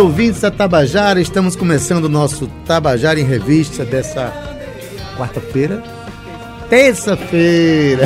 [0.00, 4.32] Ouvintes da Tabajara, estamos começando o nosso Tabajara em Revista dessa
[5.16, 5.82] quarta-feira.
[6.70, 8.04] Terça-feira!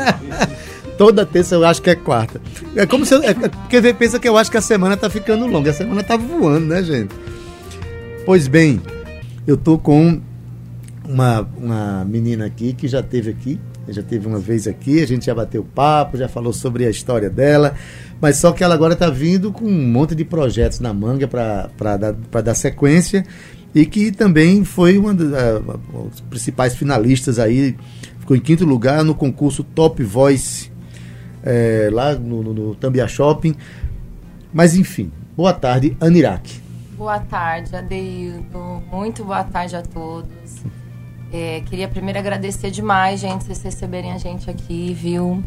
[0.96, 2.40] Toda terça eu acho que é quarta.
[2.74, 5.46] É como se eu, é, porque pensa que eu acho que a semana tá ficando
[5.46, 5.70] longa.
[5.70, 7.14] A semana tá voando, né, gente?
[8.24, 8.80] Pois bem,
[9.46, 10.20] eu tô com
[11.06, 15.26] uma, uma menina aqui que já teve aqui, já teve uma vez aqui, a gente
[15.26, 17.74] já bateu papo, já falou sobre a história dela,
[18.20, 21.96] mas só que ela agora está vindo com um monte de projetos na manga para
[21.96, 23.24] dar, dar sequência
[23.74, 27.76] e que também foi uma das principais finalistas aí,
[28.20, 30.70] ficou em quinto lugar no concurso Top Voice
[31.42, 33.54] é, lá no, no, no Tambia Shopping.
[34.52, 36.62] Mas enfim, boa tarde, Anirak.
[36.96, 38.82] Boa tarde, Adeildo.
[38.90, 40.62] Muito boa tarde a todos.
[41.36, 45.42] É, queria primeiro agradecer demais, gente, vocês receberem a gente aqui, viu?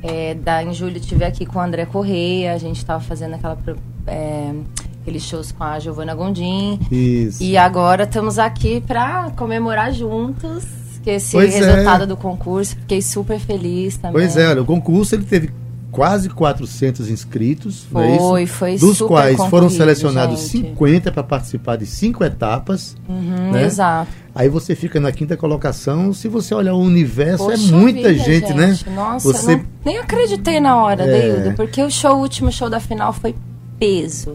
[0.00, 3.58] É, da, em julho estive aqui com o André Correia, a gente estava fazendo aquela,
[4.06, 4.54] é,
[5.02, 6.78] aqueles shows com a Giovana Gondim.
[6.88, 7.42] Isso.
[7.42, 10.64] E agora estamos aqui para comemorar juntos
[11.02, 11.58] que esse pois é.
[11.58, 12.06] resultado é.
[12.06, 12.76] do concurso.
[12.76, 14.12] Fiquei super feliz também.
[14.12, 15.50] Pois é, o concurso ele teve
[15.94, 17.86] quase 400 inscritos.
[17.94, 20.70] É foi, é foi Dos quais foram selecionados gente.
[20.70, 22.96] 50 para participar de cinco etapas.
[23.08, 23.64] Uhum, né?
[23.64, 24.10] Exato.
[24.34, 26.12] Aí você fica na quinta colocação.
[26.12, 28.66] Se você olhar o universo, é Poxa é muita vida, gente, né?
[28.72, 28.96] gente, né?
[28.96, 29.56] Nossa, você...
[29.56, 31.06] Não, nem acreditei na hora, é...
[31.06, 33.32] Deildo, porque o show, o último show da final foi
[33.78, 34.34] peso.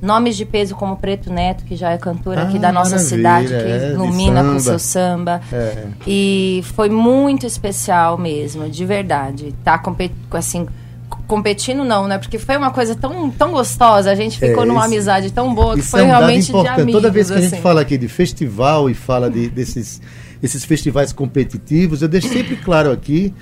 [0.00, 3.48] Nomes de peso como Preto Neto, que já é cantora ah, aqui da nossa cidade,
[3.48, 5.42] que é, ilumina com seu samba.
[5.52, 5.88] É.
[6.06, 9.54] E foi muito especial mesmo, de verdade.
[9.62, 9.82] Tá
[10.30, 10.66] assim,
[11.30, 12.18] competindo não, né?
[12.18, 15.76] Porque foi uma coisa tão, tão gostosa, a gente ficou é, numa amizade tão boa
[15.76, 16.92] que foi é um realmente de amigos.
[16.92, 17.40] Toda vez que assim.
[17.40, 17.62] a gente assim.
[17.62, 20.02] fala aqui de festival e fala de, desses
[20.42, 23.32] esses festivais competitivos, eu deixo sempre claro aqui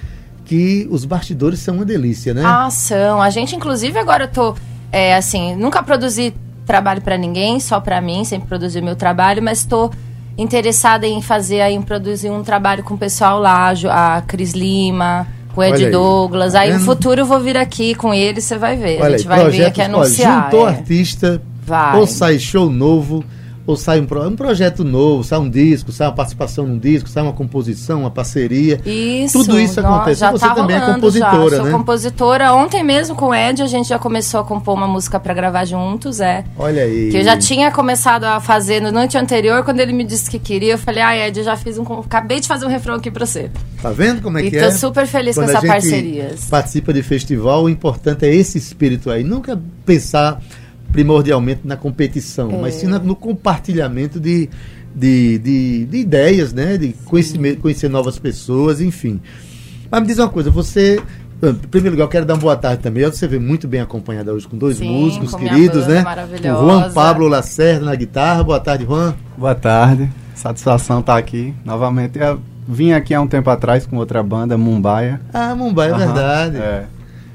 [0.44, 2.42] que os bastidores são uma delícia, né?
[2.44, 3.22] Ah, são.
[3.22, 4.54] A gente, inclusive, agora eu tô,
[4.92, 6.34] é, assim, nunca produzi
[6.66, 9.90] trabalho para ninguém, só para mim, sempre produzi o meu trabalho, mas estou
[10.36, 15.26] interessada em fazer, em produzir um trabalho com o pessoal lá, a Cris Lima,
[15.58, 15.90] o Ed aí.
[15.90, 16.54] Douglas.
[16.54, 19.00] Aí no futuro eu vou vir aqui com ele, você vai ver.
[19.00, 20.44] Olha a gente aí, vai vir aqui anunciar.
[20.44, 20.70] juntou é.
[20.70, 21.96] artista, vai.
[21.98, 23.24] ou sai show novo,
[23.68, 27.22] ou sai um, um projeto novo, sai um disco, sai uma participação num disco, sai
[27.22, 28.80] uma composição, uma parceria.
[28.82, 29.40] Isso.
[29.40, 30.24] Tudo isso acontece.
[30.24, 31.56] Você tá também é compositora, já.
[31.56, 31.72] Sou né?
[31.72, 32.54] compositora.
[32.54, 35.66] Ontem mesmo com o Ed a gente já começou a compor uma música para gravar
[35.66, 36.46] juntos, é.
[36.56, 37.10] Olha aí.
[37.10, 40.38] Que eu já tinha começado a fazer no noite anterior, quando ele me disse que
[40.38, 43.10] queria, eu falei: "Ah, Ed, eu já fiz um acabei de fazer um refrão aqui
[43.10, 43.50] para você".
[43.82, 44.60] Tá vendo como é e que é?
[44.60, 46.34] E tô super feliz quando com essa parceria.
[46.48, 50.40] Participa de festival, o importante é esse espírito aí, nunca pensar
[50.92, 52.60] primordialmente na competição, é.
[52.60, 54.48] mas sim no compartilhamento de,
[54.94, 56.76] de, de, de ideias, né?
[56.76, 59.20] De conhecer, conhecer novas pessoas, enfim.
[59.90, 61.00] Mas me diz uma coisa, você
[61.40, 63.04] em primeiro lugar, eu quero dar uma boa tarde também.
[63.04, 66.04] Você vê muito bem acompanhada hoje com dois Sim, músicos queridos, né?
[66.52, 68.42] O Juan Pablo Lacerda na guitarra.
[68.42, 69.14] Boa tarde, Juan.
[69.36, 70.10] Boa tarde.
[70.34, 72.18] Satisfação estar aqui novamente.
[72.18, 75.18] Eu vim aqui há um tempo atrás com outra banda, Mumbai.
[75.32, 76.56] Ah, Mumbai, é verdade.
[76.56, 76.86] É.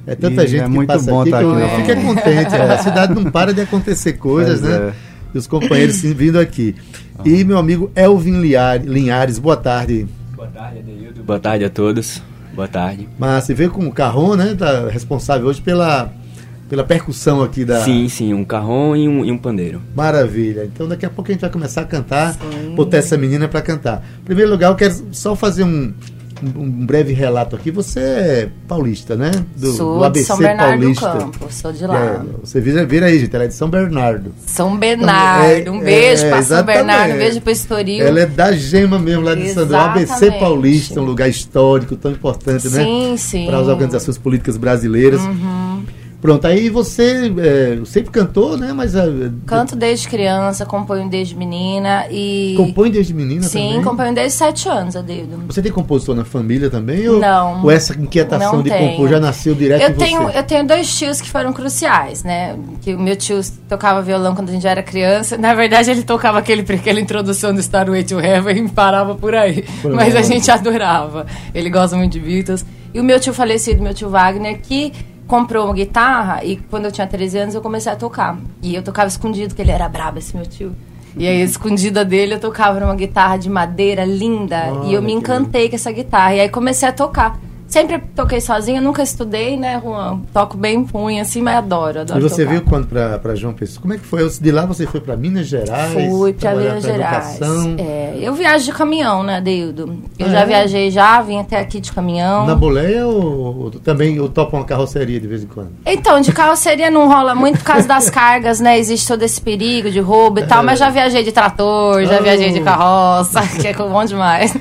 [0.06, 2.56] É tanta e gente é que passa aqui, que eu fico contente.
[2.56, 2.62] É.
[2.62, 4.90] A cidade não para de acontecer coisas, pois né?
[4.90, 4.94] É.
[5.34, 6.76] E os companheiros vindo aqui.
[7.24, 10.08] E meu amigo Elvin Linhares, boa tarde.
[10.36, 11.24] Boa tarde, Adeildo.
[11.24, 12.22] Boa tarde a todos.
[12.54, 13.08] Boa tarde.
[13.18, 14.56] Mas você veio com o Carron, né?
[14.56, 16.12] Tá responsável hoje pela,
[16.70, 17.82] pela percussão aqui da.
[17.82, 19.82] Sim, sim, um carrom e um, e um pandeiro.
[19.96, 20.66] Maravilha.
[20.66, 22.76] Então daqui a pouco a gente vai começar a cantar, sim.
[22.76, 24.04] botar essa menina para cantar.
[24.22, 25.94] Em primeiro lugar, eu quero só fazer um,
[26.56, 27.72] um breve relato aqui.
[27.72, 29.32] Você é paulista, né?
[29.56, 31.10] Do, sou do ABC de São Bernardo Paulista.
[31.10, 32.00] do Campo, sou de lá.
[32.00, 33.36] É, você vira, vira aí, gente.
[33.36, 34.34] Ela é de São Bernardo.
[34.46, 35.60] São Bernardo.
[35.60, 38.06] Então, é, um beijo é, para São Bernardo, um beijo para Estoril.
[38.06, 42.12] Ela é da gema mesmo, lá de São São ABC Paulista, um lugar histórico tão
[42.12, 42.84] importante, sim, né?
[42.84, 43.46] Sim, sim.
[43.48, 45.22] Para as organizações políticas brasileiras.
[45.22, 45.84] Uhum.
[46.24, 48.72] Pronto, aí você é, sempre cantou, né?
[48.72, 49.04] Mas é,
[49.46, 53.84] canto desde criança, componho desde menina e compõe desde menina Sim, também?
[53.84, 55.44] componho desde sete anos, Adildo.
[55.48, 57.10] Você tem compositor na família também?
[57.10, 57.62] Ou, não.
[57.62, 58.92] Ou essa inquietação de tenho.
[58.92, 60.38] compor já nasceu direto eu em tenho, você?
[60.38, 62.58] Eu tenho dois tios que foram cruciais, né?
[62.82, 65.38] Que o meu tio tocava violão quando a gente era criança.
[65.38, 69.66] Na verdade, ele tocava aquele, aquela introdução do Starway to Heaven e parava por aí.
[69.82, 71.26] Por Mas a gente adorava.
[71.54, 72.66] Ele gosta muito de Beatles.
[72.94, 74.94] E o meu tio falecido, meu tio Wagner, que
[75.34, 78.38] comprou uma guitarra e quando eu tinha 13 anos eu comecei a tocar.
[78.62, 80.76] E eu tocava escondido, que ele era brabo, esse meu tio.
[81.18, 84.72] E aí, escondida dele, eu tocava numa guitarra de madeira linda.
[84.86, 86.36] e eu me encantei com essa guitarra.
[86.36, 87.40] E aí comecei a tocar.
[87.74, 90.20] Sempre toquei sozinha, nunca estudei, né, Juan?
[90.32, 92.50] Toco bem ruim, assim, mas adoro, adoro E você tocar.
[92.50, 93.82] veio quando para João Pessoa?
[93.82, 94.30] Como é que foi?
[94.30, 95.92] De lá você foi para Minas Gerais?
[95.92, 97.40] Fui para Minas Gerais.
[97.80, 99.98] É, eu viajo de caminhão, né, Deildo?
[100.20, 100.46] Eu ah, já é?
[100.46, 102.46] viajei já, vim até aqui de caminhão.
[102.46, 105.72] Na boleia ou, ou também eu topo uma carroceria de vez em quando?
[105.84, 108.78] Então, de carroceria não rola muito por causa das cargas, né?
[108.78, 110.46] Existe todo esse perigo de roubo e é.
[110.46, 112.24] tal, mas já viajei de trator, já oh.
[112.24, 114.56] viajei de carroça, que é bom demais.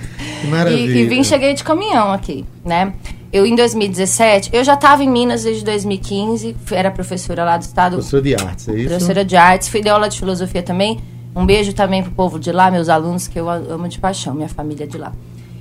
[0.44, 0.98] Maravilha.
[0.98, 2.92] E, e vim, cheguei de caminhão aqui, né?
[3.32, 7.96] Eu, em 2017, eu já estava em Minas desde 2015, era professora lá do estado.
[7.96, 8.88] Professora de artes, é isso?
[8.88, 11.00] Professora de artes, fui de aula de filosofia também.
[11.34, 14.50] Um beijo também pro povo de lá, meus alunos, que eu amo de paixão, minha
[14.50, 15.12] família de lá.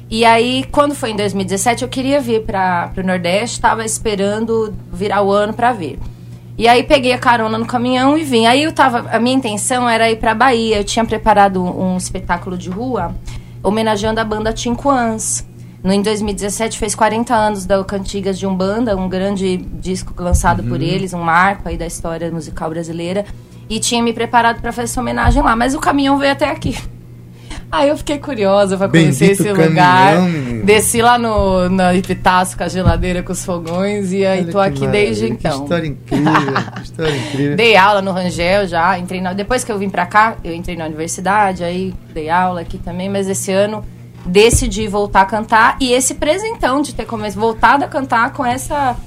[0.10, 5.22] E aí, quando foi em 2017, eu queria vir para o Nordeste, estava esperando virar
[5.22, 5.98] o ano para vir.
[6.57, 8.45] E aí peguei a carona no caminhão e vim.
[8.45, 10.77] Aí eu tava, a minha intenção era ir para Bahia.
[10.77, 13.16] Eu tinha preparado um, um espetáculo de rua
[13.63, 15.46] homenageando a banda Tinquans.
[15.84, 20.69] No, em 2017 fez 40 anos da Cantigas de Umbanda, um grande disco lançado uhum.
[20.69, 23.25] por eles, um marco aí da história musical brasileira.
[23.68, 26.78] E tinha me preparado para fazer essa homenagem lá, mas o caminhão veio até aqui.
[27.71, 30.21] Aí eu fiquei curiosa para conhecer esse caminhão, lugar.
[30.23, 30.65] Menino.
[30.65, 34.59] Desci lá no, na Epitácio com a geladeira com os fogões e aí Olha tô
[34.59, 35.59] aqui desde então.
[35.59, 37.56] Que história incrível, que história incrível.
[37.56, 40.75] Dei aula no Rangel já, entrei na, depois que eu vim para cá, eu entrei
[40.75, 43.85] na universidade, aí dei aula aqui também, mas esse ano
[44.25, 48.97] decidi voltar a cantar e esse presentão de ter começado voltado a cantar com essa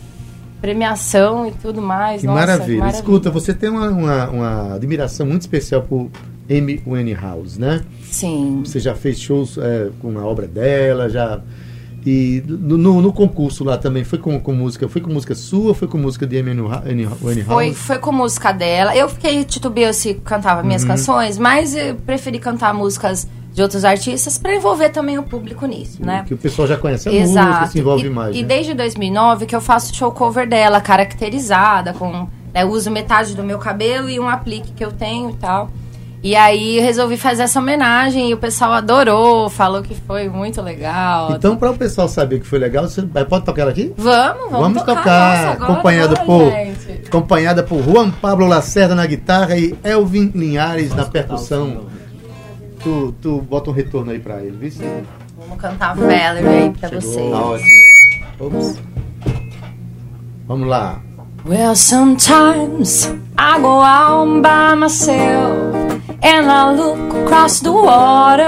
[0.60, 2.22] premiação e tudo mais.
[2.22, 2.78] Que Nossa, maravilha.
[2.78, 2.99] maravilha.
[2.99, 6.08] Escuta, você tem uma, uma, uma admiração muito especial por
[6.50, 7.85] Amy Winehouse, né?
[8.11, 8.62] Sim.
[8.64, 11.41] Você já fez shows é, com a obra dela, já.
[12.06, 15.88] E no, no, concurso lá também foi com, com música, foi com música sua, foi
[15.88, 17.44] com música de Amy Winehouse?
[17.44, 18.94] Foi, foi com música dela.
[18.94, 20.88] Eu fiquei titubeando se cantava minhas uhum.
[20.88, 26.05] canções, mas eu preferi cantar músicas de outros artistas para envolver também o público nisso,
[26.05, 26.25] né?
[26.26, 27.46] Que o pessoal já conhece a Exato.
[27.46, 28.37] música, se envolve e, mais.
[28.37, 28.49] E né?
[28.49, 33.58] desde 2009 que eu faço show cover dela, caracterizada, com né, uso metade do meu
[33.58, 35.70] cabelo e um aplique que eu tenho e tal.
[36.25, 41.32] E aí resolvi fazer essa homenagem e o pessoal adorou, falou que foi muito legal.
[41.32, 43.93] Então, para o pessoal saber que foi legal, você pode tocar ela aqui?
[43.94, 44.97] Vamos, vamos, vamos tocar.
[44.97, 47.06] tocar Nossa, acompanhado agora, por gente.
[47.09, 51.85] acompanhada por Juan Pablo Lacerda na guitarra e Elvin Linhares Posso na percussão
[52.85, 55.05] tu, tu bota um retorno aí pra ele, viu?
[55.37, 57.03] Vamos cantar Valerie aí pra Chegou.
[57.03, 57.31] vocês.
[57.31, 57.70] Tá ótimo.
[58.41, 58.82] Ops.
[60.47, 61.00] Vamos lá.
[61.47, 63.06] Well, sometimes
[63.38, 65.74] I go out by myself
[66.09, 68.43] and I look across the water.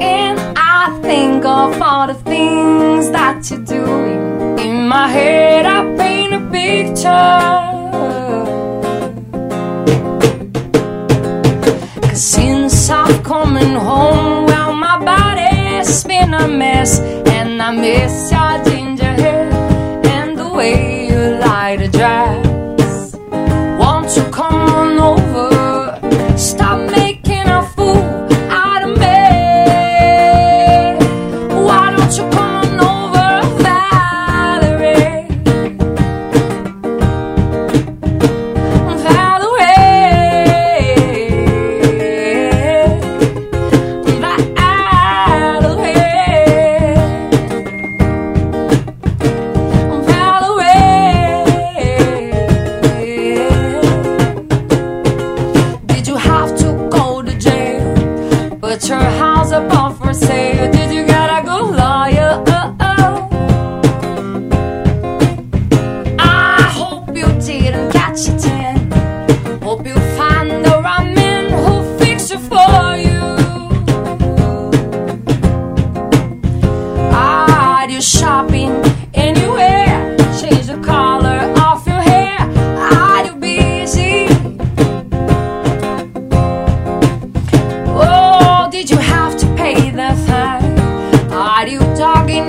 [0.00, 4.58] And I think of all the things that you're doing.
[4.58, 7.68] In my head, I paint a picture.
[12.14, 18.87] Since I've come home, well, my body's been a mess, and I miss your ginger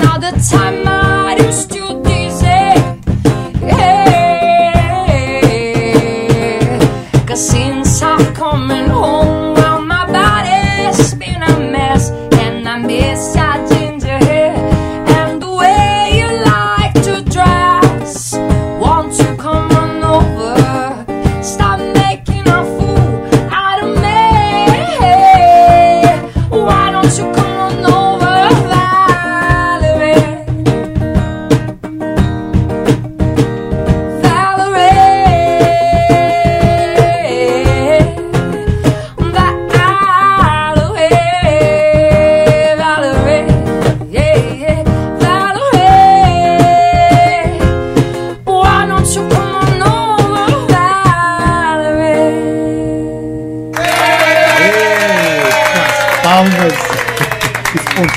[0.09, 0.87] all the time.
[0.87, 0.98] I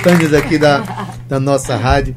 [0.02, 0.80] espontâneas aqui da,
[1.28, 2.14] da nossa rádio.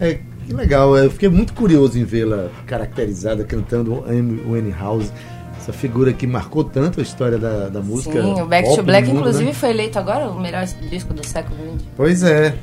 [0.00, 5.12] É, que legal, eu fiquei muito curioso em vê-la caracterizada cantando Amy Winehouse,
[5.56, 8.20] essa figura que marcou tanto a história da, da música.
[8.20, 9.52] Sim, o Back to Black, mundo, inclusive, né?
[9.52, 11.88] foi eleito agora o melhor disco do século XX.
[11.96, 12.56] Pois é,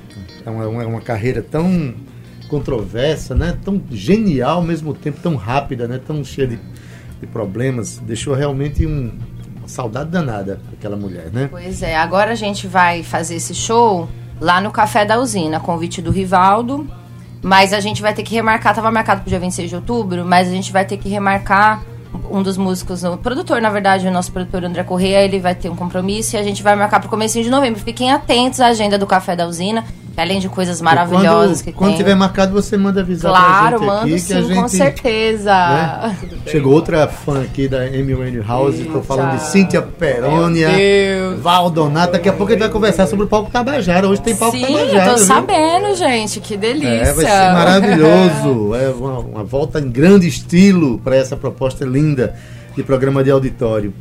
[0.46, 1.94] é uma, uma, uma carreira tão
[2.50, 3.58] controversa, né?
[3.64, 6.02] Tão genial ao mesmo tempo, tão rápida, né?
[6.06, 6.60] Tão cheia de,
[7.22, 7.98] de problemas.
[8.00, 9.12] Deixou realmente um,
[9.58, 11.48] uma saudade danada aquela mulher, né?
[11.50, 16.02] Pois é, agora a gente vai fazer esse show lá no Café da Usina, convite
[16.02, 16.88] do Rivaldo.
[17.42, 20.48] Mas a gente vai ter que remarcar, tava marcado pro dia 26 de outubro, mas
[20.48, 21.84] a gente vai ter que remarcar
[22.32, 25.70] um dos músicos, o produtor, na verdade, o nosso produtor André Correia, ele vai ter
[25.70, 27.80] um compromisso e a gente vai marcar pro comecinho de novembro.
[27.80, 29.86] Fiquem atentos à agenda do Café da Usina,
[30.18, 31.98] além de coisas maravilhosas quando, que quando tem.
[31.98, 34.62] tiver marcado, você manda avisar Claro, pra gente mando aqui sim, que a gente.
[34.62, 35.52] com certeza.
[35.52, 36.18] né?
[36.48, 40.78] Chegou outra fã aqui da Amy Winehouse, estou falando de Cíntia Perônia, Meu
[41.32, 41.42] Deus.
[41.42, 42.14] Valdonato.
[42.14, 44.08] Daqui a pouco a gente vai conversar sobre o palco Tabajara.
[44.08, 44.98] Hoje tem palco Sim, Tabajara.
[44.98, 45.26] eu tô viu?
[45.26, 46.88] sabendo, gente, que delícia.
[46.88, 48.76] É, vai ser maravilhoso.
[48.76, 52.36] É uma, uma volta em grande estilo para essa proposta linda
[52.76, 53.94] de programa de auditório.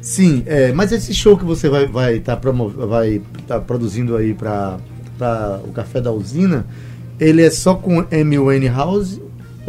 [0.00, 2.38] Sim, é, mas esse show que você vai vai estar
[2.88, 4.78] vai tá produzindo aí para
[5.64, 6.66] o Café da Usina,
[7.18, 9.20] ele é só com Amy Winehouse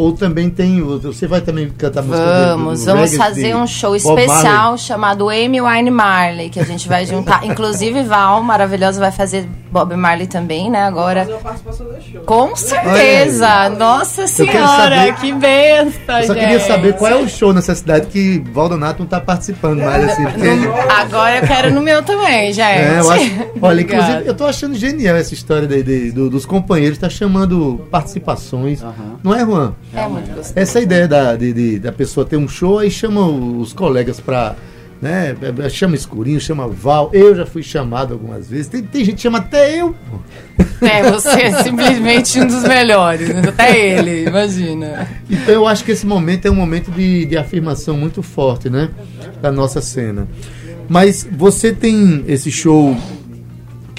[0.02, 3.68] ou também tem você vai também cantar música do- do- Vamos, do vamos fazer um
[3.68, 7.44] show especial chamado Amy Wine Marley, que a gente vai juntar.
[7.46, 10.84] Inclusive, Val, maravilhosa, vai fazer Bob Marley também, né?
[10.84, 11.28] Agora.
[12.26, 13.70] Com certeza!
[13.70, 16.40] Nossa quero Senhora, saber- que benção, Eu só gente.
[16.40, 20.24] queria saber qual é o show nessa cidade que Valdonato não está participando mais assim,
[20.24, 20.48] porque
[20.90, 22.62] Agora eu quero no meu também, gente.
[22.62, 26.46] É, eu acho, olha, inclusive, eu tô achando genial essa história de, de- do- dos
[26.46, 28.82] companheiros, tá chamando participações.
[28.82, 29.20] Aham.
[29.24, 29.74] Não é, Juan?
[29.94, 30.54] É muito gostoso.
[30.56, 34.56] Essa ideia da, de- de- da pessoa ter um show, aí chama os colegas pra.
[35.02, 35.34] Né,
[35.70, 37.10] chama Escurinho, chama Val.
[37.14, 38.68] Eu já fui chamado algumas vezes.
[38.68, 39.96] Tem, tem gente que chama até eu.
[40.82, 43.30] É, você é simplesmente um dos melhores.
[43.48, 45.08] Até ele, imagina.
[45.30, 48.90] Então eu acho que esse momento é um momento de, de afirmação muito forte, né?
[49.42, 50.28] Da nossa cena.
[50.90, 52.98] Mas você tem esse show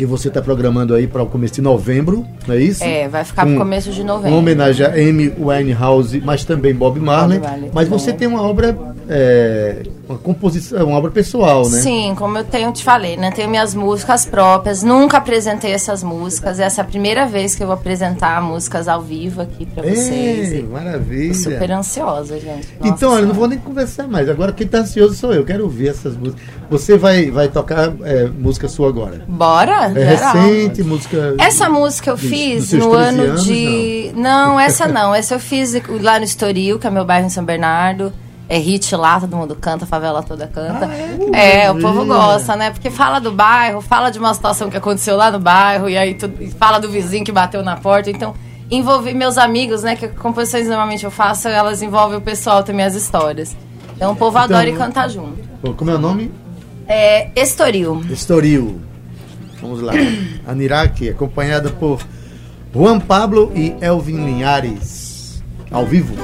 [0.01, 2.83] que você está programando aí para o começo de novembro, não é isso?
[2.83, 4.39] É, vai ficar pro Um- começo de Uma novembro.
[4.39, 7.39] homenagem a Amy Winehouse, mas também Bob Marley.
[7.39, 7.99] Bob Marley mas também.
[7.99, 8.75] você tem uma obra,
[9.11, 11.81] é, uma composição, uma obra pessoal, né?
[11.81, 13.31] Sim, como eu tenho te falei, né?
[13.31, 14.83] Tenho minhas músicas próprias.
[14.83, 16.59] Nunca apresentei essas músicas.
[16.59, 20.53] Essa é a primeira vez que eu vou apresentar músicas ao vivo aqui pra vocês.
[20.53, 21.29] Ei, maravilha.
[21.35, 22.69] Tô super ansiosa, gente.
[22.81, 24.31] Nossa Então, olha, não vou nem conversar mais.
[24.31, 25.45] Agora quem está ansioso sou eu.
[25.45, 26.41] Quero ouvir essas músicas.
[26.71, 29.23] Você vai, vai tocar é, música sua agora?
[29.29, 29.90] Bora?
[29.97, 31.35] É recente, música.
[31.39, 34.13] Essa música eu fiz no 13 ano anos, de.
[34.15, 34.59] Não.
[34.61, 35.15] essa não.
[35.15, 38.13] Essa eu fiz lá no Estoril, que é meu bairro em São Bernardo.
[38.49, 40.91] É hit lá, todo mundo canta, a favela toda canta.
[41.33, 42.73] Ah, é, o povo gosta, né?
[42.73, 46.15] Porque fala do bairro, fala de uma situação que aconteceu lá no bairro, e aí
[46.15, 46.29] tu,
[46.59, 48.11] fala do vizinho que bateu na porta.
[48.11, 48.35] Então,
[48.69, 49.95] envolvi meus amigos, né?
[49.95, 53.57] Que composições normalmente eu faço, elas envolvem o pessoal também as histórias.
[53.95, 55.39] Então o povo Então, adora cantar junto.
[55.77, 56.33] Como é o nome?
[56.89, 58.03] É Estoril.
[58.11, 58.81] Estoril.
[59.61, 59.93] Vamos lá.
[60.47, 62.01] Aniraque, acompanhada por
[62.75, 65.43] Juan Pablo e Elvin Linhares.
[65.71, 66.15] Ao vivo.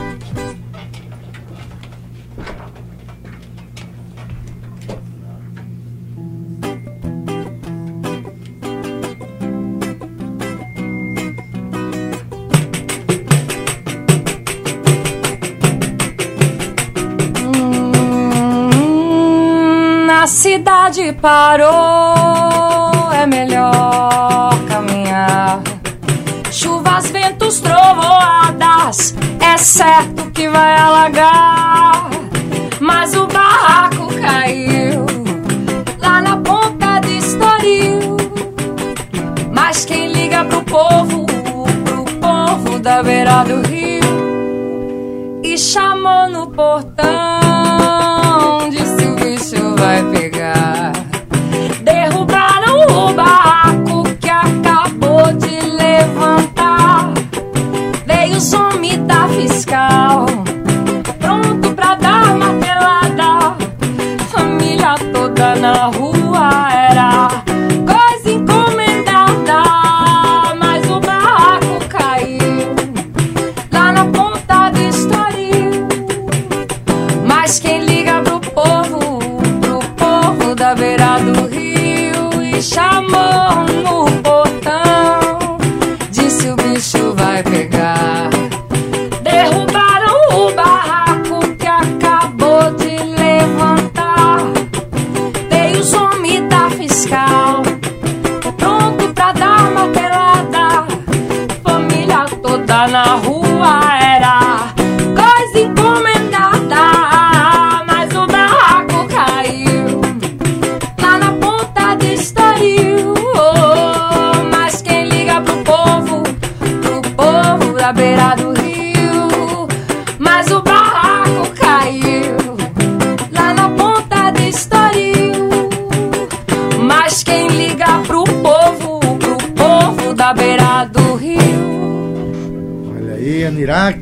[19.06, 22.35] Hum, cidade parou,
[27.06, 32.10] Chuvas, ventos, trovoadas, é certo que vai alagar.
[32.80, 35.06] Mas o barraco caiu
[35.98, 38.16] lá na ponta de Estoril.
[39.52, 41.26] Mas quem liga pro povo,
[41.84, 44.06] pro povo da beira do rio
[45.42, 47.06] e chamou no portão.
[48.70, 49.16] Disse o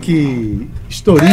[0.04, 1.28] Aniraque, Estoril.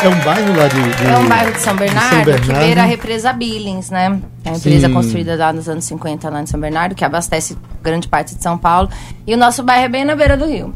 [0.00, 2.52] É um bairro lá de, de, É um bairro de São Bernardo, São Bernardo.
[2.52, 4.20] que beira a represa Billings, né?
[4.44, 4.94] É uma empresa Sim.
[4.94, 8.56] construída lá nos anos 50 lá em São Bernardo, que abastece grande parte de São
[8.56, 8.88] Paulo.
[9.26, 10.72] E o nosso bairro é bem na beira do rio.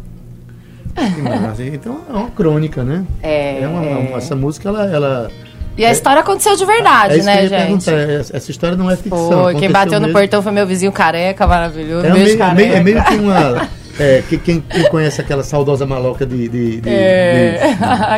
[1.73, 3.05] Então é uma crônica, né?
[3.23, 3.63] É.
[3.63, 5.31] é, uma, uma, essa música, ela, ela
[5.77, 7.89] e a é, história aconteceu de verdade, é né, gente?
[7.89, 9.45] Essa história não é ficção.
[9.45, 10.09] Foi, quem bateu mesmo.
[10.09, 12.07] no portão foi meu vizinho careca, maravilhoso.
[12.07, 12.55] É, meio, careca.
[12.55, 13.69] Meio, é meio que uma.
[13.99, 16.49] É, que, quem, quem, conhece aquela saudosa maloca de.
[16.49, 17.75] de, de, é.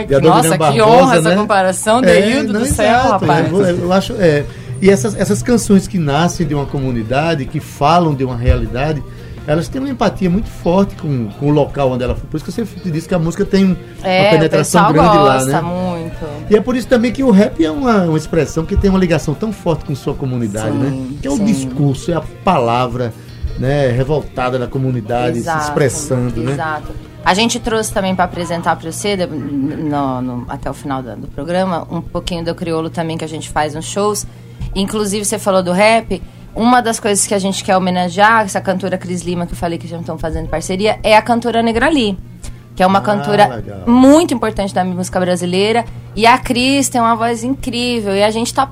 [0.07, 1.19] de, de Nossa, Barbosa, que honra né?
[1.19, 3.53] essa comparação, Deildo é, do céu, exato, rapaz.
[3.53, 4.13] Eu, eu acho.
[4.15, 4.45] É,
[4.81, 9.03] e essas, essas canções que nascem de uma comunidade, que falam de uma realidade,
[9.47, 12.29] elas têm uma empatia muito forte com, com o local onde ela foi.
[12.29, 15.61] Por isso que sempre disse que a música tem é, uma penetração grande lá, né?
[15.61, 16.51] muito.
[16.51, 18.99] E é por isso também que o rap é uma, uma expressão que tem uma
[18.99, 21.07] ligação tão forte com sua comunidade, sim, né?
[21.21, 21.45] Que é o sim.
[21.45, 23.13] discurso, é a palavra,
[23.59, 26.53] né, revoltada da comunidade, exato, se expressando, né?
[26.53, 26.93] Exato.
[27.25, 31.29] A gente trouxe também para apresentar para você, no, no, até o final do, do
[31.29, 34.27] programa, um pouquinho do crioulo também que a gente faz nos shows.
[34.75, 36.23] Inclusive, você falou do rap.
[36.55, 39.79] Uma das coisas que a gente quer homenagear, essa cantora Cris Lima, que eu falei
[39.79, 42.19] que já estão fazendo parceria, é a cantora Negrali.
[42.77, 43.83] Que é uma ah, cantora legal.
[43.87, 45.85] muito importante da música brasileira.
[46.15, 48.15] E a Cris tem uma voz incrível.
[48.15, 48.69] E a gente tá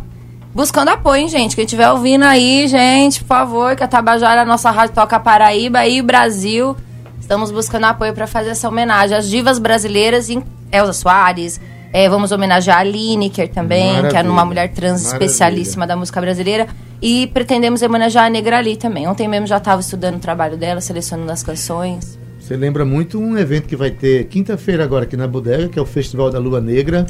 [0.55, 1.55] buscando apoio, hein, gente.
[1.57, 5.87] Quem estiver ouvindo aí, gente, por favor, que a Tabajara, a nossa rádio toca Paraíba
[5.87, 6.77] e Brasil.
[7.21, 11.61] Estamos buscando apoio para fazer essa homenagem às divas brasileiras, em Elza Soares.
[11.93, 14.11] É, vamos homenagear a Lineker também, Maravilha.
[14.11, 15.27] que é uma mulher trans Maravilha.
[15.27, 16.67] especialíssima da música brasileira.
[17.01, 19.07] E pretendemos homenagear a Negra Ali também.
[19.07, 22.19] Ontem mesmo já estava estudando o trabalho dela, selecionando as canções.
[22.41, 25.83] Você lembra muito um evento que vai ter quinta-feira agora aqui na Bodega, que é
[25.83, 27.07] o Festival da Lua Negra.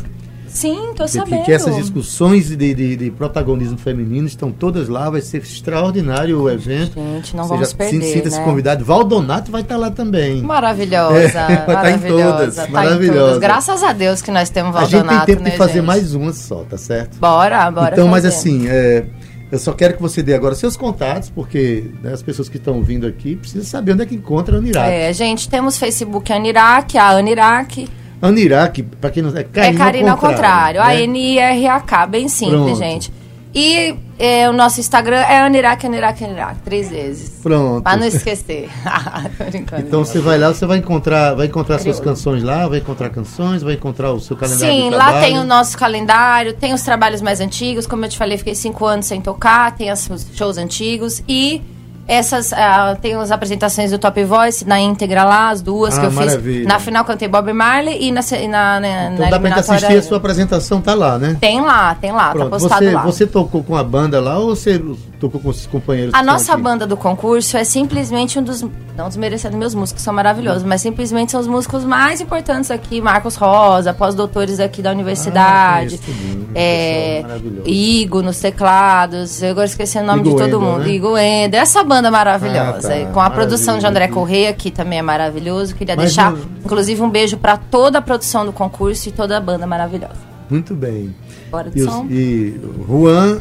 [0.53, 1.45] Sim, tô sabendo.
[1.45, 6.51] Que, essas discussões de, de, de, protagonismo feminino estão todas lá, vai ser extraordinário o
[6.51, 6.95] evento.
[6.95, 8.45] Gente, não Você vamos perder, Sinta-se né?
[8.45, 8.85] convidado.
[8.85, 10.43] Valdonato vai estar lá também.
[10.43, 13.41] Maravilhosa, é, vai estar em todas, tá maravilhosa.
[13.41, 15.87] Graças a Deus que nós temos Valdonato, A gente tem tempo né, de fazer gente?
[15.87, 17.17] mais uma só, tá certo?
[17.19, 18.11] Bora, bora Então, fazer.
[18.11, 19.07] mas assim, é,
[19.51, 22.83] eu só quero que você dê agora seus contatos, porque né, as pessoas que estão
[22.83, 24.91] vindo aqui precisam saber onde é que encontra a Anirac.
[24.91, 27.89] É, gente, temos Facebook Anirac, a Anirac.
[28.23, 30.81] Anirac, para quem não é Karina, é Karina ao contrário.
[30.81, 30.87] Né?
[30.87, 32.79] A-N-I-R-A-K, bem simples, Pronto.
[32.79, 33.13] gente.
[33.55, 37.41] E é, o nosso Instagram é Anirak, Anirak, Anirak, três vezes.
[37.43, 37.83] Pronto.
[37.83, 38.71] Pra não esquecer.
[39.79, 43.63] então você vai lá, você vai encontrar, vai encontrar suas canções lá, vai encontrar canções,
[43.63, 44.75] vai encontrar o seu calendário.
[44.75, 48.39] Sim, lá tem o nosso calendário, tem os trabalhos mais antigos, como eu te falei,
[48.39, 51.61] fiquei cinco anos sem tocar, tem os shows antigos e
[52.07, 56.07] essas, uh, tem as apresentações do Top Voice na íntegra lá, as duas ah, que
[56.07, 56.59] eu maravilha.
[56.61, 56.67] fiz.
[56.67, 60.03] Na final cantei Bob Marley e na, na, na, então na dá pra assistir a
[60.03, 61.37] sua apresentação, tá lá, né?
[61.41, 63.03] Tem lá, tem lá, tá Pronto, tá postado você, lá.
[63.03, 64.83] Você tocou com a banda lá ou você
[65.21, 66.13] tocou com os companheiros?
[66.13, 68.63] A nossa banda do concurso é simplesmente um dos,
[68.97, 73.37] não desmerecendo meus músicos, são maravilhosos, mas simplesmente são os músicos mais importantes aqui, Marcos
[73.37, 77.25] Rosa, pós-doutores aqui da universidade, ah, é,
[77.65, 80.89] Igo nos teclados, eu agora esqueci o nome Igo de todo Ender, mundo, né?
[80.91, 82.95] Igo Ender, essa banda maravilhosa.
[82.95, 83.13] Ah, tá.
[83.13, 85.75] Com a produção de André Correia, que também é maravilhoso.
[85.75, 89.41] Queria Mas deixar, inclusive, um beijo para toda a produção do concurso e toda a
[89.41, 90.21] banda maravilhosa.
[90.49, 91.15] Muito bem.
[91.51, 92.07] Bora do e, som.
[92.09, 93.41] e Juan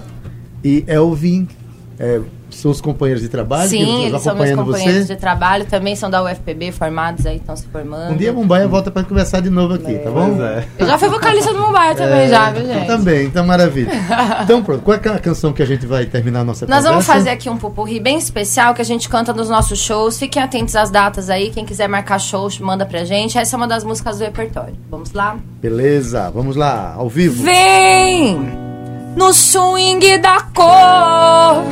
[0.63, 1.47] e Elvin.
[2.03, 3.69] É, são os companheiros de trabalho?
[3.69, 5.13] Sim, eles são meus companheiros você?
[5.13, 8.13] de trabalho, também são da UFPB, formados aí, estão se formando.
[8.13, 9.99] Um dia a Mumbai volta para conversar de novo aqui, é.
[9.99, 10.43] tá bom?
[10.43, 10.65] É.
[10.79, 12.87] Eu já fui vocalista do Mumbai também, é, já, viu, gente?
[12.87, 13.91] Também, então maravilha.
[14.41, 16.89] então pronto, qual é a canção que a gente vai terminar a nossa Nós conversa?
[16.89, 20.17] vamos fazer aqui um pupurri bem especial que a gente canta nos nossos shows.
[20.17, 23.37] Fiquem atentos às datas aí, quem quiser marcar shows, manda pra gente.
[23.37, 24.75] Essa é uma das músicas do repertório.
[24.89, 25.37] Vamos lá?
[25.61, 27.43] Beleza, vamos lá, ao vivo.
[27.43, 28.70] Vem
[29.15, 31.63] no swing da cor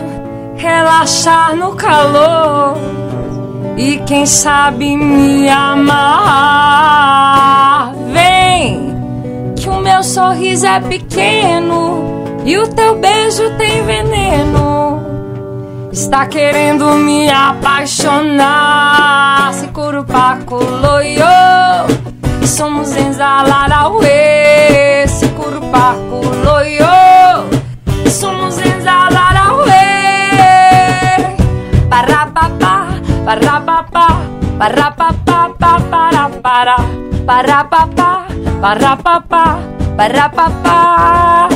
[0.58, 2.76] relaxar no calor
[3.78, 6.10] e quem sabe me amar.
[8.12, 15.00] Vem, que o meu sorriso é pequeno e o teu beijo tem veneno.
[15.92, 19.54] Está querendo me apaixonar.
[19.54, 21.24] Se curupaco loiô,
[22.46, 25.06] somos enzalarauê.
[25.08, 27.09] Se curupaco loiô,
[33.26, 34.08] Parapapá,
[34.58, 35.50] parapapá,
[35.90, 36.76] para para
[37.26, 38.26] Parapapá,
[38.60, 39.60] parapapá,
[39.96, 41.50] parapapá.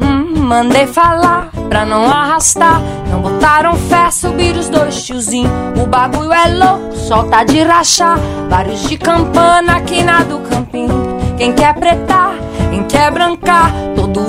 [0.00, 2.80] Hum, Mandei falar pra não arrastar.
[3.10, 8.18] Não botaram fé, subir os dois tiozinhos O bagulho é louco, solta de rachar.
[8.48, 11.18] Vários de campana aqui na do campinho.
[11.36, 12.36] Quem quer pretar,
[12.70, 14.21] quem quer brancar Todo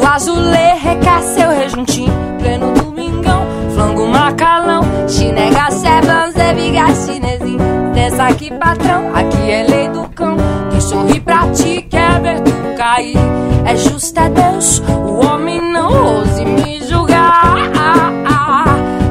[8.23, 10.37] Aqui patrão, aqui é lei do cão.
[10.71, 13.17] Quem sorri pra ti quer ver tu cair.
[13.65, 17.53] É justo é Deus, o homem não ouse me julgar.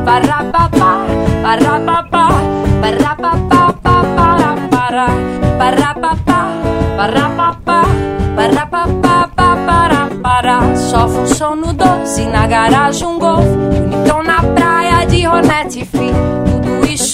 [0.04, 1.04] Para papá,
[1.42, 2.28] para papá,
[2.80, 5.06] para papá, para para
[5.58, 6.48] para papá,
[8.34, 10.76] para para para para.
[10.76, 13.46] Só funciono doce na garagem um golfe,
[13.92, 16.10] então na praia de Ronete, fi.
[16.62, 17.11] Tudo isso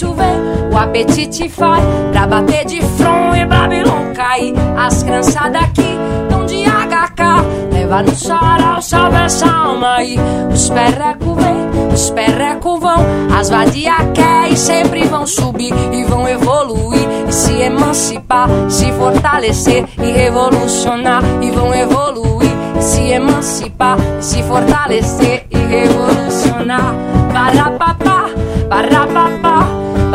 [0.79, 4.53] apetite faz pra bater de front e Babylon cair.
[4.77, 5.97] As criançadas aqui
[6.29, 10.17] tão de HK, leva no sarau, salve essa alma aí.
[10.51, 13.05] Os perreco vem, os perreco vão,
[13.37, 19.85] as vadia quer e sempre vão subir e vão evoluir e se emancipar, se fortalecer
[19.97, 26.95] e revolucionar e vão evoluir e se emancipar, se fortalecer e revolucionar.
[27.31, 28.29] Para papá,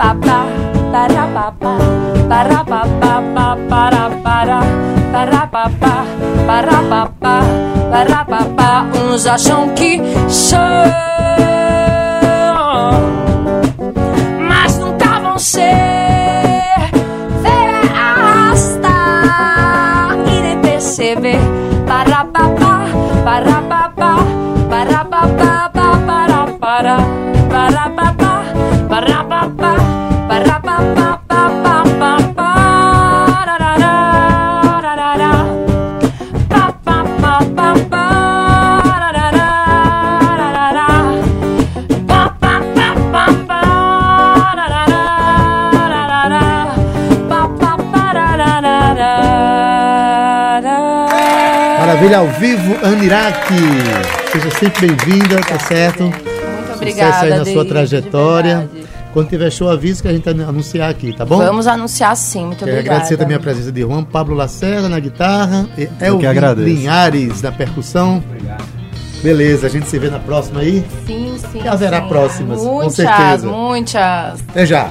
[0.00, 0.38] pa pa
[0.88, 1.76] para pa pa
[7.96, 8.86] para pa pa.
[8.96, 10.58] Uns acham que são,
[14.48, 16.72] mas nunca vão ser.
[17.42, 18.96] Ver arrastar
[20.26, 21.40] e nem perceber.
[21.86, 22.86] Para pa pa
[23.24, 23.80] para pa
[52.00, 53.54] Maravilha ao vivo, Aniraki.
[54.32, 56.04] Seja sempre bem-vinda, tá certo?
[56.04, 57.24] Muito Sucesso obrigada.
[57.26, 58.70] aí na sua trajetória.
[59.12, 61.36] Quando tiver show, avisa que a gente vai anunciar aqui, tá bom?
[61.36, 62.96] Vamos anunciar sim, muito Quero obrigada.
[62.96, 66.66] agradecer também a presença de Juan Pablo Lacerda na guitarra e Elvin agradeço.
[66.66, 68.24] Linhares na percussão.
[69.22, 70.82] Beleza, a gente se vê na próxima aí.
[71.06, 71.60] Sim, sim.
[71.62, 72.08] E haverá sim.
[72.08, 73.46] próximas, com muitas, certeza.
[73.46, 74.40] Muitas.
[74.48, 74.90] Até já.